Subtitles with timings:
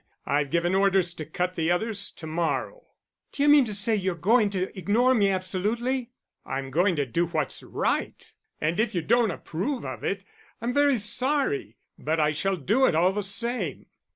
[0.25, 2.87] I've given orders to cut the others to morrow."
[3.31, 6.09] "D'you mean to say you're going to ignore me absolutely?"
[6.43, 10.25] "I'm going to do what's right; and if you don't approve of it,
[10.59, 13.85] I'm very sorry, but I shall do it all the same."